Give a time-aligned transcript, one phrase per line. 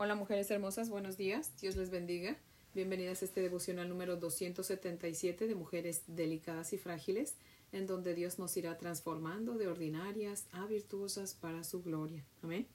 [0.00, 2.36] Hola mujeres hermosas, buenos días, Dios les bendiga.
[2.72, 7.34] Bienvenidas a este devocional número 277 de mujeres delicadas y frágiles,
[7.72, 12.24] en donde Dios nos irá transformando de ordinarias a virtuosas para su gloria.
[12.42, 12.68] Amén.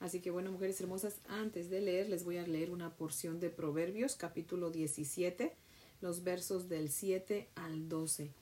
[0.00, 3.48] Así que bueno, mujeres hermosas, antes de leer les voy a leer una porción de
[3.48, 5.56] Proverbios, capítulo 17,
[6.02, 8.32] los versos del 7 al 12.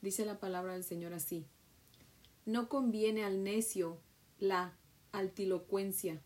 [0.00, 1.44] Dice la palabra del Señor así.
[2.46, 3.98] No conviene al necio
[4.38, 4.78] la
[5.10, 6.22] altilocuencia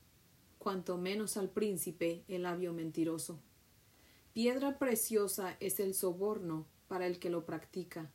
[0.59, 3.41] cuanto menos al príncipe el labio mentiroso.
[4.33, 8.11] Piedra preciosa es el soborno para el que lo practica.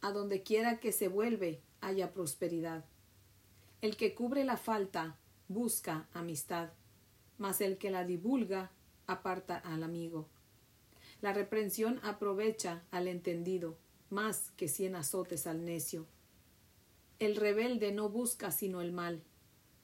[0.00, 2.84] A donde quiera que se vuelve haya prosperidad.
[3.80, 6.70] El que cubre la falta busca amistad,
[7.38, 8.70] mas el que la divulga
[9.06, 10.28] aparta al amigo.
[11.20, 13.76] La reprensión aprovecha al entendido,
[14.10, 16.06] más que cien azotes al necio.
[17.18, 19.22] El rebelde no busca sino el mal,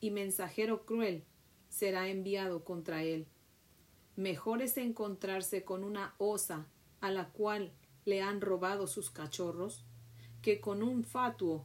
[0.01, 1.25] y mensajero cruel
[1.70, 3.27] será enviado contra él.
[4.16, 6.66] Mejor es encontrarse con una osa
[7.01, 7.73] a la cual
[8.04, 9.87] le han robado sus cachorros
[10.43, 11.65] que con un fatuo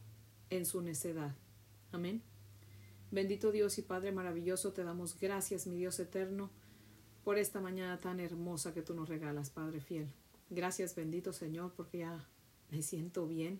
[0.49, 1.35] en su necedad.
[1.91, 2.21] Amén.
[3.11, 6.49] Bendito Dios y Padre maravilloso, te damos gracias, mi Dios eterno,
[7.23, 10.07] por esta mañana tan hermosa que tú nos regalas, Padre fiel.
[10.49, 12.27] Gracias, bendito Señor, porque ya
[12.69, 13.59] me siento bien.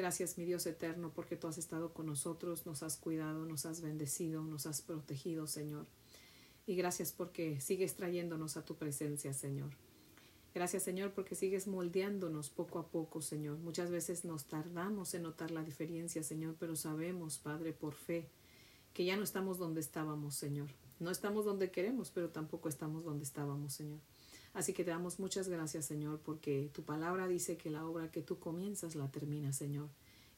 [0.00, 3.82] Gracias, mi Dios eterno, porque tú has estado con nosotros, nos has cuidado, nos has
[3.82, 5.84] bendecido, nos has protegido, Señor.
[6.66, 9.68] Y gracias porque sigues trayéndonos a tu presencia, Señor.
[10.54, 13.58] Gracias, Señor, porque sigues moldeándonos poco a poco, Señor.
[13.58, 18.30] Muchas veces nos tardamos en notar la diferencia, Señor, pero sabemos, Padre, por fe,
[18.94, 20.70] que ya no estamos donde estábamos, Señor.
[20.98, 24.00] No estamos donde queremos, pero tampoco estamos donde estábamos, Señor.
[24.52, 28.22] Así que te damos muchas gracias, Señor, porque tu palabra dice que la obra que
[28.22, 29.88] tú comienzas la terminas, Señor.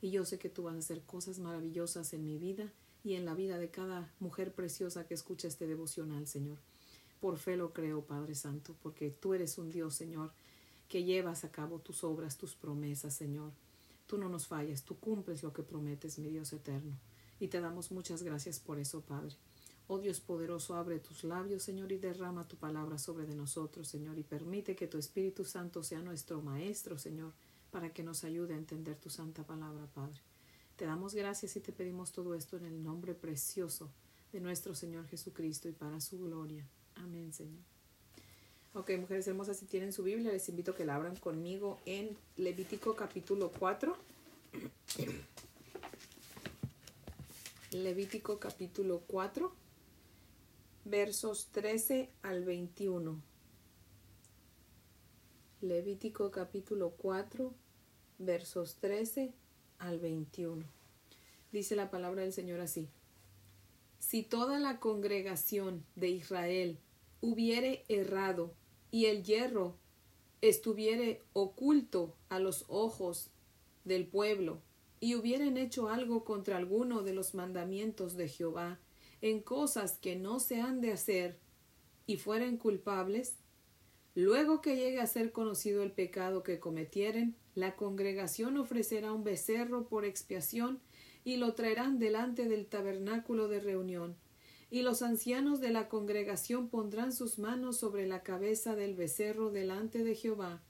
[0.02, 2.70] Y yo sé que tú vas a hacer cosas maravillosas en mi vida
[3.04, 6.58] y en la vida de cada mujer preciosa que escucha este devocional, Señor.
[7.20, 10.32] Por fe lo creo, Padre Santo, porque tú eres un Dios, Señor,
[10.88, 13.52] que llevas a cabo tus obras, tus promesas, Señor.
[14.06, 16.98] Tú no nos fallas, tú cumples lo que prometes, mi Dios eterno.
[17.40, 19.34] Y te damos muchas gracias por eso, Padre.
[19.94, 24.18] Oh Dios poderoso, abre tus labios, Señor, y derrama tu palabra sobre de nosotros, Señor,
[24.18, 27.34] y permite que tu Espíritu Santo sea nuestro Maestro, Señor,
[27.70, 30.18] para que nos ayude a entender tu santa palabra, Padre.
[30.76, 33.90] Te damos gracias y te pedimos todo esto en el nombre precioso
[34.32, 36.66] de nuestro Señor Jesucristo y para su gloria.
[36.94, 37.60] Amén, Señor.
[38.72, 42.16] Ok, mujeres hermosas, si tienen su Biblia, les invito a que la abran conmigo en
[42.38, 43.94] Levítico capítulo 4.
[47.72, 49.60] Levítico capítulo 4
[50.84, 53.22] versos 13 al 21.
[55.60, 57.54] Levítico capítulo 4,
[58.18, 59.32] versos 13
[59.78, 60.64] al 21.
[61.52, 62.88] Dice la palabra del Señor así.
[64.00, 66.78] Si toda la congregación de Israel
[67.20, 68.52] hubiere errado
[68.90, 69.76] y el hierro
[70.40, 73.30] estuviere oculto a los ojos
[73.84, 74.60] del pueblo
[74.98, 78.80] y hubieren hecho algo contra alguno de los mandamientos de Jehová,
[79.22, 81.38] en cosas que no se han de hacer
[82.06, 83.36] y fueren culpables,
[84.14, 89.88] luego que llegue a ser conocido el pecado que cometieren, la congregación ofrecerá un becerro
[89.88, 90.80] por expiación
[91.24, 94.16] y lo traerán delante del tabernáculo de reunión.
[94.70, 100.02] Y los ancianos de la congregación pondrán sus manos sobre la cabeza del becerro delante
[100.02, 100.62] de Jehová,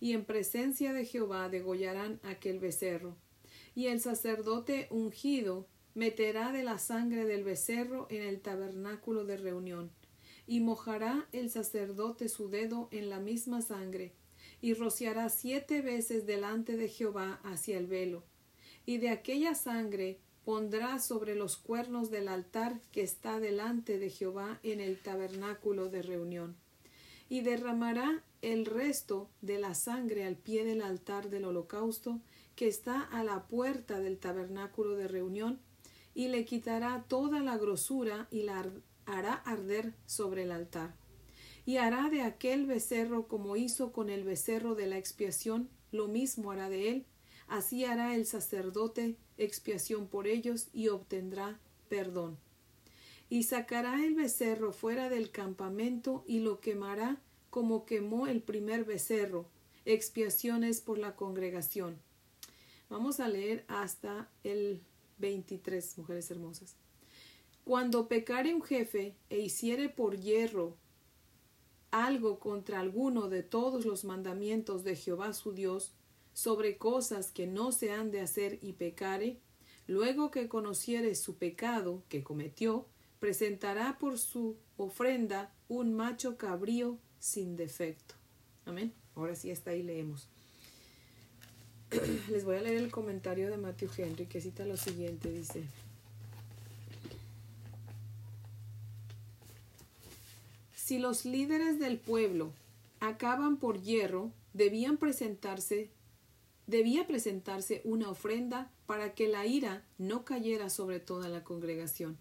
[0.00, 3.16] y en presencia de Jehová degollarán aquel becerro.
[3.74, 5.66] Y el sacerdote ungido
[5.98, 9.90] meterá de la sangre del becerro en el tabernáculo de reunión,
[10.46, 14.12] y mojará el sacerdote su dedo en la misma sangre,
[14.60, 18.22] y rociará siete veces delante de Jehová hacia el velo,
[18.86, 24.60] y de aquella sangre pondrá sobre los cuernos del altar que está delante de Jehová
[24.62, 26.54] en el tabernáculo de reunión,
[27.28, 32.20] y derramará el resto de la sangre al pie del altar del holocausto
[32.54, 35.58] que está a la puerta del tabernáculo de reunión,
[36.18, 38.68] y le quitará toda la grosura y la
[39.06, 40.96] hará arder sobre el altar.
[41.64, 46.50] Y hará de aquel becerro como hizo con el becerro de la expiación, lo mismo
[46.50, 47.06] hará de él,
[47.46, 52.36] así hará el sacerdote expiación por ellos y obtendrá perdón.
[53.30, 59.46] Y sacará el becerro fuera del campamento y lo quemará como quemó el primer becerro,
[59.84, 61.96] expiaciones por la congregación.
[62.90, 64.82] Vamos a leer hasta el
[65.18, 66.76] 23, mujeres hermosas.
[67.64, 70.76] Cuando pecare un jefe e hiciere por hierro
[71.90, 75.92] algo contra alguno de todos los mandamientos de Jehová su Dios,
[76.32, 79.40] sobre cosas que no se han de hacer y pecare,
[79.86, 82.86] luego que conociere su pecado que cometió,
[83.18, 88.14] presentará por su ofrenda un macho cabrío sin defecto.
[88.64, 88.94] Amén.
[89.14, 90.28] Ahora sí está ahí leemos.
[92.30, 95.62] Les voy a leer el comentario de Matthew Henry que cita lo siguiente, dice.
[100.74, 102.52] Si los líderes del pueblo
[103.00, 105.90] acaban por hierro, debían presentarse
[106.68, 112.18] debía presentarse una ofrenda para que la ira no cayera sobre toda la congregación.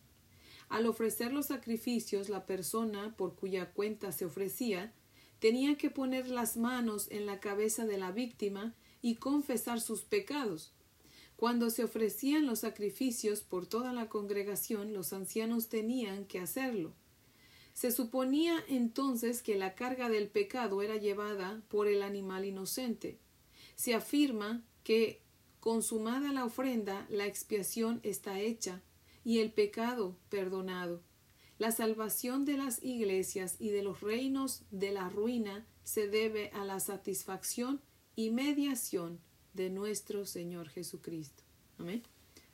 [0.69, 4.93] Al ofrecer los sacrificios, la persona por cuya cuenta se ofrecía
[5.39, 10.73] tenía que poner las manos en la cabeza de la víctima y confesar sus pecados.
[11.35, 16.94] Cuando se ofrecían los sacrificios por toda la congregación, los ancianos tenían que hacerlo.
[17.73, 23.19] Se suponía entonces que la carga del pecado era llevada por el animal inocente.
[23.75, 25.21] Se afirma que,
[25.59, 28.81] consumada la ofrenda, la expiación está hecha
[29.23, 31.03] y el pecado perdonado.
[31.59, 36.65] La salvación de las iglesias y de los reinos de la ruina se debe a
[36.65, 37.79] la satisfacción
[38.17, 39.19] y mediación
[39.53, 41.43] de nuestro Señor Jesucristo.
[41.77, 42.03] Amén.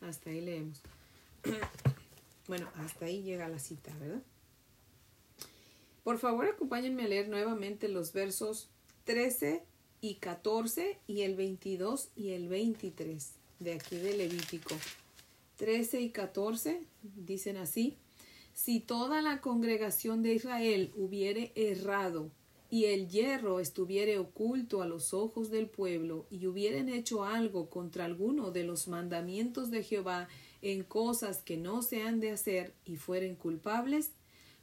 [0.02, 0.80] Hasta ahí leemos.
[2.46, 4.22] Bueno, hasta ahí llega la cita, ¿verdad?
[6.04, 8.68] Por favor, acompáñenme a leer nuevamente los versos
[9.06, 9.64] 13
[10.02, 14.76] y 14 y el 22 y el 23 de aquí de Levítico.
[15.56, 17.98] 13 y 14 dicen así,
[18.54, 22.30] si toda la congregación de Israel hubiere errado
[22.74, 28.06] y el hierro estuviere oculto a los ojos del pueblo y hubieren hecho algo contra
[28.06, 30.28] alguno de los mandamientos de Jehová
[30.64, 34.10] en cosas que no se han de hacer y fueren culpables,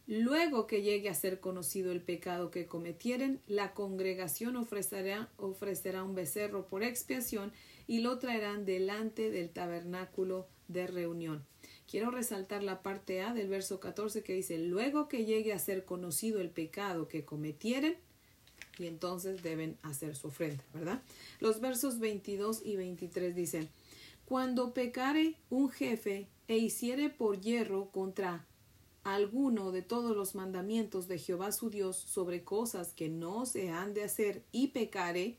[0.08, 6.16] Luego que llegue a ser conocido el pecado que cometieren, la congregación ofrecerá, ofrecerá un
[6.16, 7.52] becerro por expiación
[7.86, 11.44] y lo traerán delante del tabernáculo de reunión.
[11.90, 15.84] Quiero resaltar la parte A del verso 14 que dice, luego que llegue a ser
[15.84, 17.96] conocido el pecado que cometieren,
[18.78, 21.02] y entonces deben hacer su ofrenda, ¿verdad?
[21.40, 23.68] Los versos 22 y 23 dicen,
[24.24, 28.46] cuando pecare un jefe e hiciere por hierro contra
[29.02, 33.94] alguno de todos los mandamientos de Jehová su Dios sobre cosas que no se han
[33.94, 35.38] de hacer y pecare,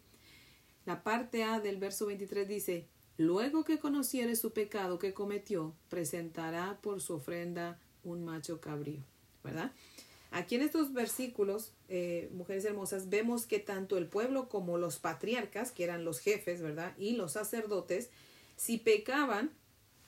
[0.86, 2.88] la parte A del verso 23 dice,
[3.22, 9.02] luego que conociere su pecado que cometió, presentará por su ofrenda un macho cabrío,
[9.44, 9.72] ¿verdad?
[10.32, 15.72] Aquí en estos versículos, eh, mujeres hermosas, vemos que tanto el pueblo como los patriarcas,
[15.72, 16.94] que eran los jefes, ¿verdad?
[16.98, 18.10] Y los sacerdotes,
[18.56, 19.52] si pecaban,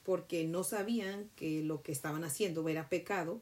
[0.03, 3.41] porque no sabían que lo que estaban haciendo era pecado,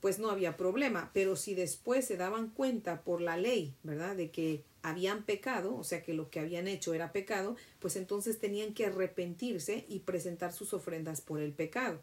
[0.00, 1.10] pues no había problema.
[1.12, 5.84] Pero si después se daban cuenta por la ley, ¿verdad?, de que habían pecado, o
[5.84, 10.52] sea que lo que habían hecho era pecado, pues entonces tenían que arrepentirse y presentar
[10.52, 12.00] sus ofrendas por el pecado.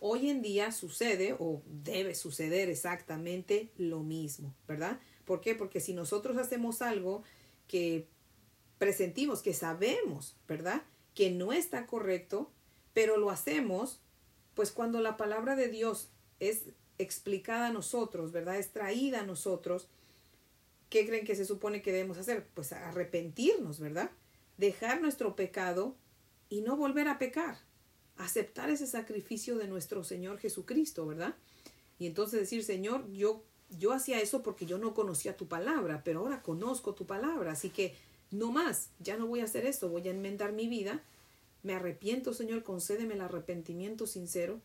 [0.00, 5.00] Hoy en día sucede o debe suceder exactamente lo mismo, ¿verdad?
[5.24, 5.54] ¿Por qué?
[5.54, 7.22] Porque si nosotros hacemos algo
[7.66, 8.06] que
[8.78, 10.82] presentimos, que sabemos, ¿verdad?
[11.14, 12.50] Que no está correcto,
[12.92, 14.00] pero lo hacemos,
[14.54, 16.62] pues cuando la palabra de Dios es
[16.98, 18.56] explicada a nosotros, ¿verdad?
[18.56, 19.88] Es traída a nosotros,
[20.90, 22.46] ¿qué creen que se supone que debemos hacer?
[22.54, 24.10] Pues arrepentirnos, ¿verdad?
[24.56, 25.96] Dejar nuestro pecado
[26.48, 27.58] y no volver a pecar.
[28.16, 31.34] Aceptar ese sacrificio de nuestro Señor Jesucristo, ¿verdad?
[31.98, 36.20] Y entonces decir, Señor, yo, yo hacía eso porque yo no conocía tu palabra, pero
[36.20, 37.94] ahora conozco tu palabra, así que
[38.30, 41.02] no más, ya no voy a hacer eso, voy a enmendar mi vida
[41.62, 44.60] me arrepiento, Señor, concédeme el arrepentimiento sincero.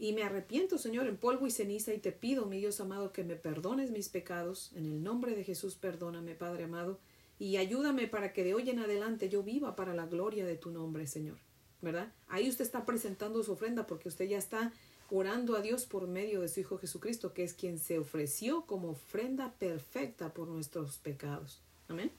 [0.00, 3.22] Y me arrepiento, Señor, en polvo y ceniza, y te pido, mi Dios amado, que
[3.22, 4.72] me perdones mis pecados.
[4.74, 6.98] En el nombre de Jesús, perdóname, Padre amado,
[7.38, 10.70] y ayúdame para que de hoy en adelante yo viva para la gloria de tu
[10.70, 11.36] nombre, Señor.
[11.82, 12.10] ¿Verdad?
[12.28, 14.72] Ahí usted está presentando su ofrenda porque usted ya está
[15.10, 18.90] orando a Dios por medio de su Hijo Jesucristo, que es quien se ofreció como
[18.92, 21.60] ofrenda perfecta por nuestros pecados.
[21.88, 22.10] Amén.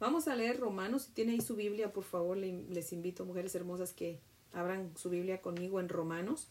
[0.00, 1.02] Vamos a leer Romanos.
[1.04, 4.18] Si tiene ahí su Biblia, por favor, les invito, mujeres hermosas, que
[4.56, 6.48] abran su Biblia conmigo en Romanos.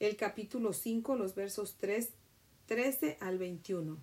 [0.00, 2.10] El capítulo 5, los versos 3,
[2.66, 3.96] 13 al 21.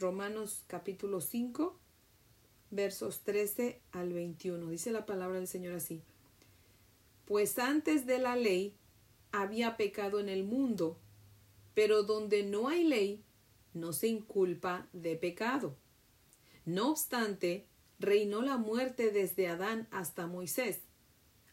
[0.00, 1.78] Romanos capítulo 5,
[2.70, 4.70] versos 13 al 21.
[4.70, 6.02] Dice la palabra del Señor así.
[7.26, 8.74] Pues antes de la ley
[9.30, 10.98] había pecado en el mundo,
[11.74, 13.22] pero donde no hay ley,
[13.74, 15.76] no se inculpa de pecado.
[16.64, 17.66] No obstante,
[17.98, 20.80] reinó la muerte desde Adán hasta Moisés,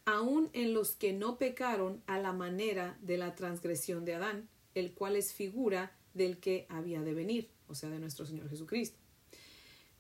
[0.05, 4.93] aun en los que no pecaron a la manera de la transgresión de Adán, el
[4.93, 8.97] cual es figura del que había de venir, o sea, de nuestro Señor Jesucristo.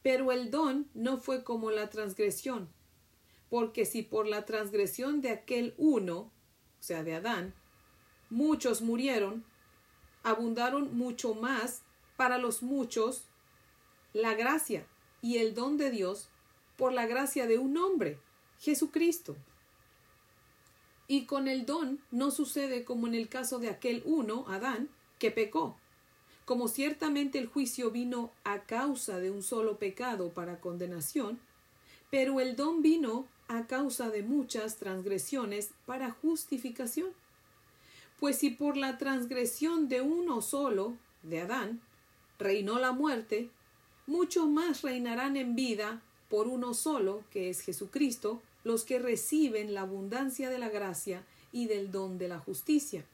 [0.01, 2.69] Pero el don no fue como la transgresión,
[3.49, 6.31] porque si por la transgresión de aquel uno, o
[6.79, 7.53] sea, de Adán,
[8.29, 9.43] muchos murieron,
[10.23, 11.83] abundaron mucho más
[12.17, 13.25] para los muchos
[14.13, 14.85] la gracia
[15.21, 16.29] y el don de Dios
[16.77, 18.19] por la gracia de un hombre,
[18.59, 19.35] Jesucristo.
[21.11, 24.87] Y con el don no sucede como en el caso de aquel uno, Adán,
[25.19, 25.75] que pecó.
[26.45, 31.37] Como ciertamente el juicio vino a causa de un solo pecado para condenación,
[32.09, 37.09] pero el don vino a causa de muchas transgresiones para justificación.
[38.21, 41.81] Pues si por la transgresión de uno solo, de Adán,
[42.39, 43.49] reinó la muerte,
[44.07, 49.81] mucho más reinarán en vida por uno solo, que es Jesucristo, los que reciben la
[49.81, 53.05] abundancia de la gracia y del don de la justicia.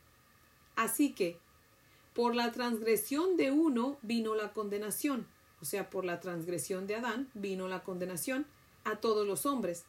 [0.75, 1.37] Así que,
[2.13, 5.27] por la transgresión de uno vino la condenación,
[5.61, 8.45] o sea, por la transgresión de Adán vino la condenación
[8.83, 9.85] a todos los hombres.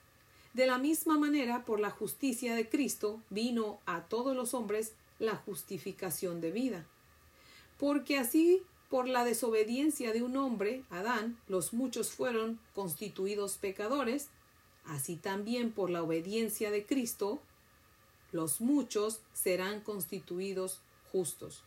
[0.55, 5.37] De la misma manera, por la justicia de Cristo vino a todos los hombres la
[5.37, 6.87] justificación de vida.
[7.79, 14.29] Porque así, por la desobediencia de un hombre, Adán, los muchos fueron constituidos pecadores,
[14.89, 17.41] así también por la obediencia de Cristo,
[18.33, 20.81] los muchos serán constituidos
[21.13, 21.63] justos.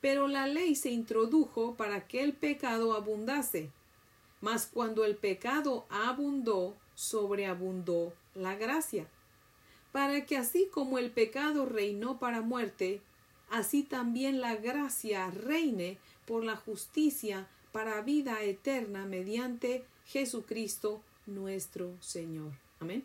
[0.00, 3.70] Pero la ley se introdujo para que el pecado abundase.
[4.40, 9.06] Mas cuando el pecado abundó, sobreabundó la gracia.
[9.92, 13.00] Para que así como el pecado reinó para muerte,
[13.50, 22.52] así también la gracia reine por la justicia para vida eterna mediante Jesucristo nuestro Señor.
[22.80, 23.04] Amén.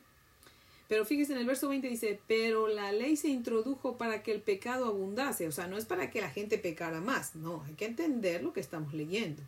[0.88, 4.42] Pero fíjese en el verso 20 dice, pero la ley se introdujo para que el
[4.42, 7.86] pecado abundase, o sea, no es para que la gente pecara más, no, hay que
[7.86, 9.44] entender lo que estamos leyendo.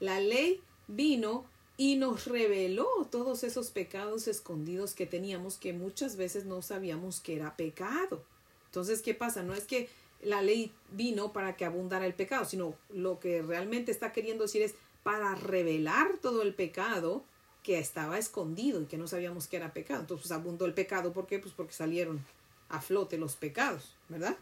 [0.00, 1.44] La ley vino
[1.76, 7.36] y nos reveló todos esos pecados escondidos que teníamos que muchas veces no sabíamos que
[7.36, 8.24] era pecado.
[8.66, 9.42] Entonces, ¿qué pasa?
[9.42, 9.90] No es que
[10.22, 14.62] la ley vino para que abundara el pecado, sino lo que realmente está queriendo decir
[14.62, 17.22] es para revelar todo el pecado
[17.66, 20.02] que estaba escondido y que no sabíamos que era pecado.
[20.02, 21.12] Entonces pues, abundó el pecado.
[21.12, 21.40] ¿Por qué?
[21.40, 22.24] Pues porque salieron
[22.68, 24.36] a flote los pecados, ¿verdad?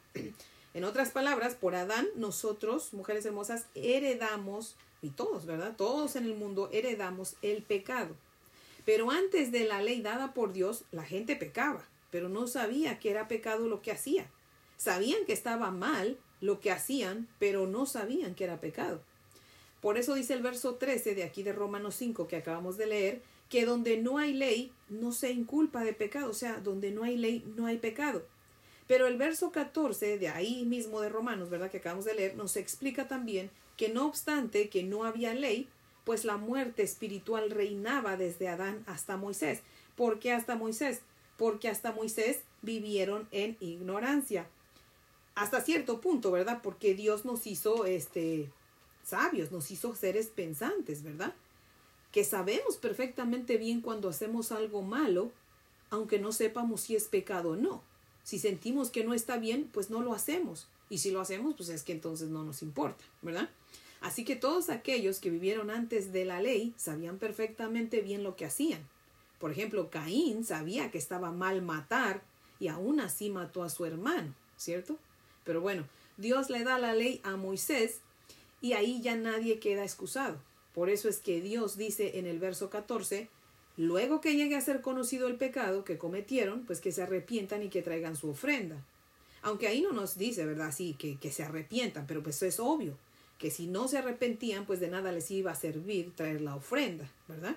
[0.74, 5.74] En otras palabras, por Adán, nosotros, mujeres hermosas, heredamos, y todos, ¿verdad?
[5.74, 8.14] Todos en el mundo heredamos el pecado.
[8.84, 13.10] Pero antes de la ley dada por Dios, la gente pecaba, pero no sabía que
[13.10, 14.26] era pecado lo que hacía.
[14.76, 19.00] Sabían que estaba mal lo que hacían, pero no sabían que era pecado.
[19.84, 23.22] Por eso dice el verso 13 de aquí de Romanos 5 que acabamos de leer,
[23.50, 27.18] que donde no hay ley no se inculpa de pecado, o sea, donde no hay
[27.18, 28.24] ley no hay pecado.
[28.88, 31.70] Pero el verso 14 de ahí mismo de Romanos, ¿verdad?
[31.70, 35.68] Que acabamos de leer, nos explica también que no obstante que no había ley,
[36.04, 39.60] pues la muerte espiritual reinaba desde Adán hasta Moisés.
[39.96, 41.02] ¿Por qué hasta Moisés?
[41.36, 44.48] Porque hasta Moisés vivieron en ignorancia.
[45.34, 46.60] Hasta cierto punto, ¿verdad?
[46.62, 48.48] Porque Dios nos hizo este
[49.04, 51.34] sabios, nos hizo seres pensantes, ¿verdad?
[52.12, 55.32] Que sabemos perfectamente bien cuando hacemos algo malo,
[55.90, 57.82] aunque no sepamos si es pecado o no.
[58.22, 60.66] Si sentimos que no está bien, pues no lo hacemos.
[60.88, 63.50] Y si lo hacemos, pues es que entonces no nos importa, ¿verdad?
[64.00, 68.44] Así que todos aquellos que vivieron antes de la ley sabían perfectamente bien lo que
[68.44, 68.86] hacían.
[69.38, 72.22] Por ejemplo, Caín sabía que estaba mal matar
[72.60, 74.98] y aún así mató a su hermano, ¿cierto?
[75.44, 78.00] Pero bueno, Dios le da la ley a Moisés
[78.64, 80.38] y ahí ya nadie queda excusado.
[80.72, 83.28] Por eso es que Dios dice en el verso 14,
[83.76, 87.68] luego que llegue a ser conocido el pecado que cometieron, pues que se arrepientan y
[87.68, 88.82] que traigan su ofrenda.
[89.42, 90.72] Aunque ahí no nos dice, ¿verdad?
[90.74, 92.96] Sí, que, que se arrepientan, pero pues es obvio,
[93.36, 97.06] que si no se arrepentían, pues de nada les iba a servir traer la ofrenda,
[97.28, 97.56] ¿verdad?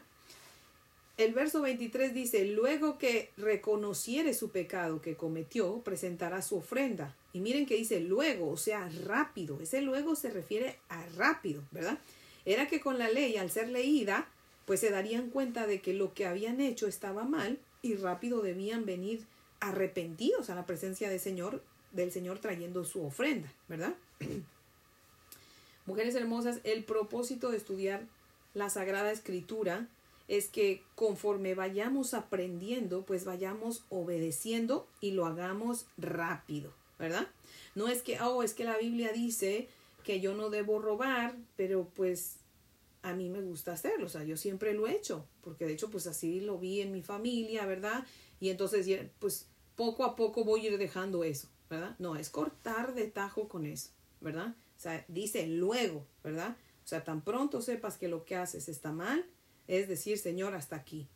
[1.18, 7.16] El verso 23 dice, luego que reconociere su pecado que cometió, presentará su ofrenda.
[7.34, 9.60] Y miren que dice luego, o sea, rápido.
[9.60, 11.98] Ese luego se refiere a rápido, ¿verdad?
[12.46, 14.30] Era que con la ley, al ser leída,
[14.66, 18.86] pues se darían cuenta de que lo que habían hecho estaba mal y rápido debían
[18.86, 19.26] venir
[19.60, 23.96] arrepentidos a la presencia del Señor, del Señor trayendo su ofrenda, ¿verdad?
[25.88, 28.04] Mujeres hermosas, el propósito de estudiar
[28.54, 29.88] la Sagrada Escritura
[30.28, 37.28] es que conforme vayamos aprendiendo, pues vayamos obedeciendo y lo hagamos rápido, ¿verdad?
[37.76, 39.70] No es que, oh, es que la Biblia dice
[40.04, 42.38] que yo no debo robar, pero pues
[43.04, 45.90] a mí me gusta hacerlo, o sea, yo siempre lo he hecho, porque de hecho
[45.90, 48.06] pues así lo vi en mi familia, ¿verdad?
[48.40, 48.88] Y entonces
[49.20, 51.96] pues poco a poco voy a ir dejando eso, ¿verdad?
[52.00, 54.56] No, es cortar de tajo con eso, ¿verdad?
[54.76, 56.58] O sea, dice luego, ¿verdad?
[56.84, 59.26] O sea, tan pronto sepas que lo que haces está mal,
[59.68, 61.08] es decir, Señor, hasta aquí.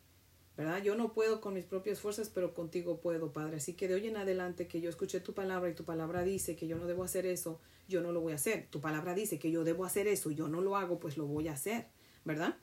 [0.57, 0.83] ¿verdad?
[0.83, 3.57] Yo no puedo con mis propias fuerzas, pero contigo puedo, Padre.
[3.57, 6.55] Así que de hoy en adelante que yo escuché tu palabra y tu palabra dice
[6.55, 8.67] que yo no debo hacer eso, yo no lo voy a hacer.
[8.69, 11.47] Tu palabra dice que yo debo hacer eso yo no lo hago, pues lo voy
[11.47, 11.87] a hacer,
[12.25, 12.57] ¿verdad?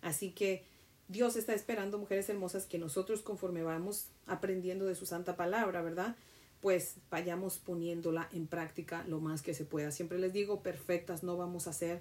[0.00, 0.64] Así que
[1.08, 6.16] Dios está esperando, mujeres hermosas, que nosotros conforme vamos aprendiendo de su santa palabra, ¿verdad?
[6.60, 9.90] Pues vayamos poniéndola en práctica lo más que se pueda.
[9.90, 12.00] Siempre les digo, perfectas no vamos a ser,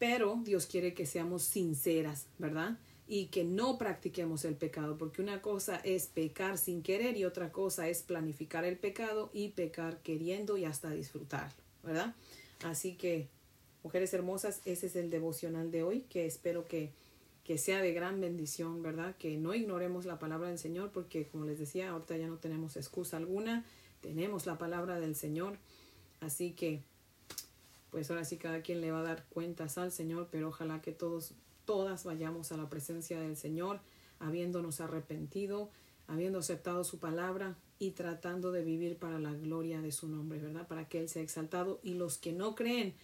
[0.00, 2.76] pero Dios quiere que seamos sinceras, ¿verdad?
[3.12, 7.50] y que no practiquemos el pecado, porque una cosa es pecar sin querer y otra
[7.50, 12.14] cosa es planificar el pecado y pecar queriendo y hasta disfrutarlo, ¿verdad?
[12.62, 13.26] Así que,
[13.82, 16.92] mujeres hermosas, ese es el devocional de hoy, que espero que,
[17.42, 19.16] que sea de gran bendición, ¿verdad?
[19.16, 22.76] Que no ignoremos la palabra del Señor, porque como les decía, ahorita ya no tenemos
[22.76, 23.64] excusa alguna,
[24.02, 25.58] tenemos la palabra del Señor,
[26.20, 26.84] así que,
[27.90, 30.92] pues ahora sí cada quien le va a dar cuentas al Señor, pero ojalá que
[30.92, 33.80] todos todas vayamos a la presencia del Señor,
[34.18, 35.70] habiéndonos arrepentido,
[36.08, 40.66] habiendo aceptado su palabra y tratando de vivir para la gloria de su nombre, ¿verdad?
[40.66, 42.94] Para que Él sea exaltado y los que no creen,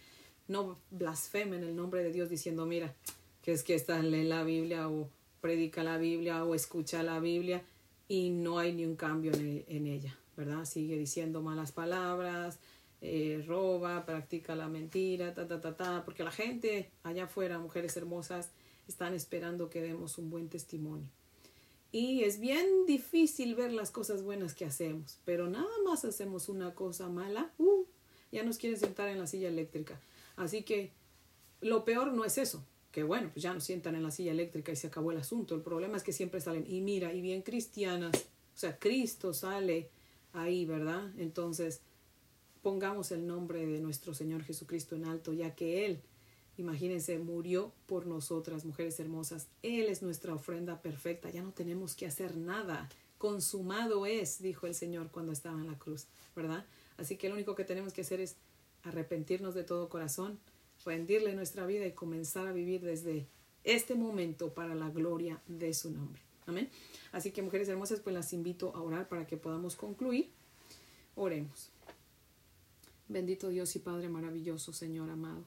[0.49, 2.93] no blasfemen el nombre de Dios diciendo, mira,
[3.41, 7.63] que es que está lee la Biblia o predica la Biblia o escucha la Biblia
[8.09, 10.65] y no hay ni un cambio en, en ella, ¿verdad?
[10.65, 12.59] Sigue diciendo malas palabras,
[13.01, 17.95] eh, roba, practica la mentira, ta, ta, ta, ta, porque la gente allá afuera, mujeres
[17.97, 18.49] hermosas,
[18.87, 21.07] están esperando que demos un buen testimonio.
[21.91, 26.73] Y es bien difícil ver las cosas buenas que hacemos, pero nada más hacemos una
[26.73, 27.85] cosa mala, uh,
[28.31, 29.99] ya nos quieren sentar en la silla eléctrica.
[30.35, 30.91] Así que
[31.61, 34.71] lo peor no es eso, que bueno, pues ya nos sientan en la silla eléctrica
[34.71, 35.55] y se acabó el asunto.
[35.55, 39.89] El problema es que siempre salen, y mira, y bien cristianas, o sea, Cristo sale
[40.33, 41.11] ahí, ¿verdad?
[41.17, 41.81] Entonces,
[42.61, 46.01] pongamos el nombre de nuestro Señor Jesucristo en alto, ya que Él,
[46.57, 49.47] imagínense, murió por nosotras, mujeres hermosas.
[49.63, 52.89] Él es nuestra ofrenda perfecta, ya no tenemos que hacer nada.
[53.17, 56.65] Consumado es, dijo el Señor cuando estaba en la cruz, ¿verdad?
[56.97, 58.35] Así que lo único que tenemos que hacer es
[58.83, 60.39] arrepentirnos de todo corazón,
[60.85, 63.27] rendirle nuestra vida y comenzar a vivir desde
[63.63, 66.21] este momento para la gloria de su nombre.
[66.45, 66.69] Amén.
[67.11, 70.29] Así que mujeres hermosas, pues las invito a orar para que podamos concluir.
[71.15, 71.71] Oremos.
[73.09, 75.45] Bendito Dios y Padre maravilloso, Señor amado.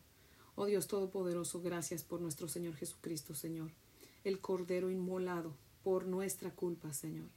[0.54, 3.70] Oh Dios Todopoderoso, gracias por nuestro Señor Jesucristo, Señor,
[4.24, 7.28] el Cordero inmolado por nuestra culpa, Señor.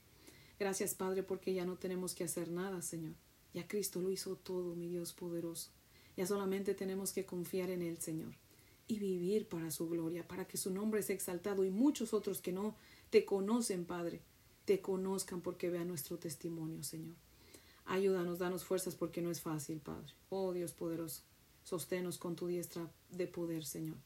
[0.57, 3.15] Gracias, Padre, porque ya no tenemos que hacer nada, Señor.
[3.53, 5.71] Ya Cristo lo hizo todo, mi Dios poderoso.
[6.15, 8.33] Ya solamente tenemos que confiar en Él, Señor,
[8.87, 12.53] y vivir para su gloria, para que su nombre sea exaltado y muchos otros que
[12.53, 12.77] no
[13.09, 14.21] te conocen, Padre,
[14.63, 17.15] te conozcan porque vean nuestro testimonio, Señor.
[17.85, 20.13] Ayúdanos, danos fuerzas porque no es fácil, Padre.
[20.29, 21.23] Oh Dios poderoso,
[21.63, 23.97] sosténos con tu diestra de poder, Señor.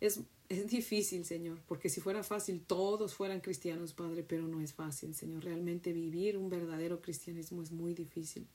[0.00, 4.72] Es, es difícil, Señor, porque si fuera fácil todos fueran cristianos, Padre, pero no es
[4.72, 5.44] fácil, Señor.
[5.44, 8.46] Realmente vivir un verdadero cristianismo es muy difícil.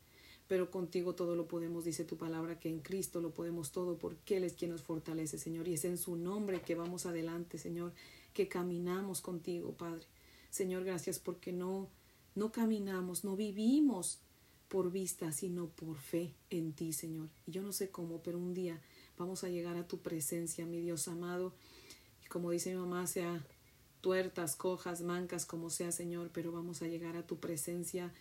[0.47, 4.37] Pero contigo todo lo podemos, dice tu palabra, que en Cristo lo podemos todo, porque
[4.37, 5.67] Él es quien nos fortalece, Señor.
[5.67, 7.93] Y es en su nombre que vamos adelante, Señor,
[8.33, 10.05] que caminamos contigo, Padre.
[10.49, 11.89] Señor, gracias porque no,
[12.35, 14.19] no caminamos, no vivimos
[14.73, 17.29] por vista, sino por fe en ti, Señor.
[17.45, 18.81] Y yo no sé cómo, pero un día
[19.19, 21.53] vamos a llegar a tu presencia, mi Dios amado.
[22.25, 23.45] Y como dice mi mamá, sea
[24.01, 28.11] tuertas, cojas, mancas, como sea, Señor, pero vamos a llegar a tu presencia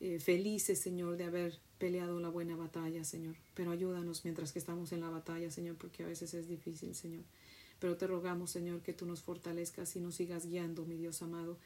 [0.00, 3.36] eh, felices, Señor, de haber peleado la buena batalla, Señor.
[3.54, 7.22] Pero ayúdanos mientras que estamos en la batalla, Señor, porque a veces es difícil, Señor.
[7.78, 11.56] Pero te rogamos, Señor, que tú nos fortalezcas y nos sigas guiando, mi Dios amado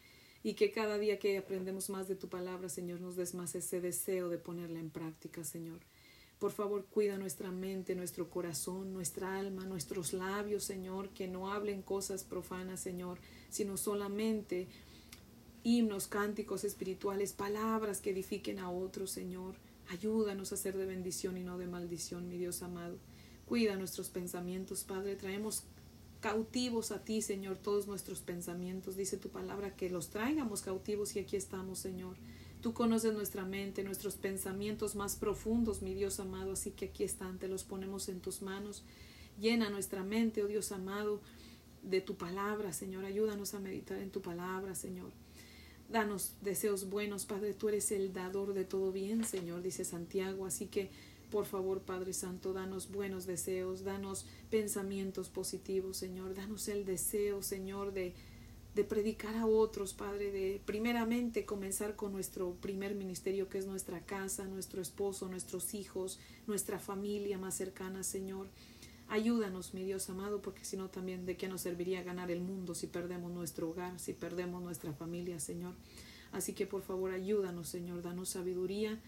[0.45, 3.81] y que cada día que aprendemos más de tu palabra, Señor, nos des más ese
[3.81, 5.81] deseo de ponerla en práctica, Señor.
[6.39, 11.81] Por favor, cuida nuestra mente, nuestro corazón, nuestra alma, nuestros labios, Señor, que no hablen
[11.81, 14.69] cosas profanas, Señor, sino solamente
[15.63, 19.55] himnos, cánticos espirituales, palabras que edifiquen a otros, Señor.
[19.89, 22.99] Ayúdanos a ser de bendición y no de maldición, mi Dios amado.
[23.47, 25.17] Cuida nuestros pensamientos, Padre.
[25.17, 25.65] Traemos
[26.25, 28.97] cautivos a ti, Señor, todos nuestros pensamientos.
[28.97, 32.17] Dice tu palabra que los traigamos cautivos y aquí estamos, Señor.
[32.63, 37.39] Tú conoces nuestra mente, nuestros pensamientos más profundos, mi Dios amado, así que aquí están,
[37.39, 38.85] te los ponemos en tus manos.
[39.39, 41.21] Llena nuestra mente, oh Dios amado,
[41.83, 43.05] de tu palabra, Señor.
[43.05, 45.11] Ayúdanos a meditar en tu palabra, Señor.
[45.91, 47.53] Danos deseos buenos, Padre.
[47.53, 50.47] Tú eres el dador de todo bien, Señor, dice Santiago.
[50.47, 50.89] Así que
[51.35, 56.33] por favor, Padre Santo, danos buenos deseos, danos pensamientos positivos, Señor.
[56.33, 58.15] Danos el deseo, Señor, de,
[58.77, 64.07] de predicar a otros, Padre, de primeramente comenzar con nuestro primer ministerio, que es nuestra
[64.07, 68.47] casa, nuestro esposo, nuestros hijos, nuestra familia más cercana, Señor.
[69.09, 72.77] Ayúdanos, mi Dios amado, porque si no también de qué nos serviría ganar el mundo
[72.77, 75.75] si perdemos nuestro hogar, si perdemos nuestra familia, Señor.
[76.31, 79.01] Así que por favor ayúdanos, Señor, danos sabiduría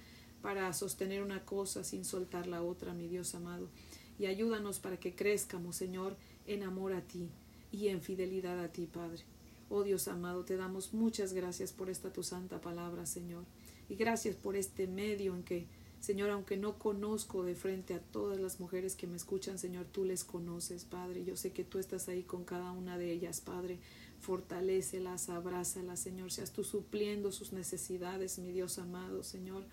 [0.46, 3.68] para sostener una cosa sin soltar la otra, mi Dios amado.
[4.16, 7.30] Y ayúdanos para que crezcamos, Señor, en amor a ti
[7.72, 9.24] y en fidelidad a ti, Padre.
[9.70, 13.42] Oh Dios amado, te damos muchas gracias por esta tu santa palabra, Señor.
[13.88, 15.66] Y gracias por este medio en que
[15.98, 20.04] Señor, aunque no conozco de frente a todas las mujeres que me escuchan, Señor, tú
[20.04, 21.24] les conoces, Padre.
[21.24, 23.80] Yo sé que tú estás ahí con cada una de ellas, Padre.
[24.20, 26.30] Fortalécelas, abrázalas, Señor.
[26.30, 29.64] Seas tú supliendo sus necesidades, mi Dios amado, Señor.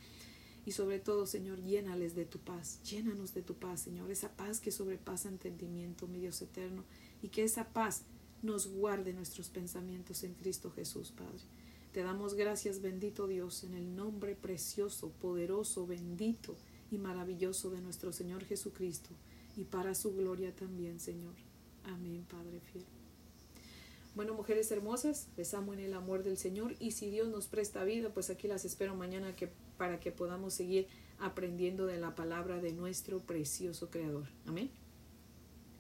[0.66, 2.80] Y sobre todo, Señor, llénales de tu paz.
[2.84, 4.10] Llénanos de tu paz, Señor.
[4.10, 6.84] Esa paz que sobrepasa entendimiento, mi Dios eterno.
[7.22, 8.04] Y que esa paz
[8.42, 11.42] nos guarde nuestros pensamientos en Cristo Jesús, Padre.
[11.94, 16.56] Te damos gracias, bendito Dios, en el nombre precioso, poderoso, bendito
[16.92, 19.10] y maravilloso de nuestro Señor Jesucristo,
[19.56, 21.34] y para su gloria también, Señor.
[21.84, 22.86] Amén, Padre fiel.
[24.16, 27.84] Bueno, mujeres hermosas, les amo en el amor del Señor y si Dios nos presta
[27.84, 29.50] vida, pues aquí las espero mañana que,
[29.84, 30.88] para que podamos seguir
[31.20, 34.28] aprendiendo de la palabra de nuestro precioso Creador.
[34.48, 34.72] Amén.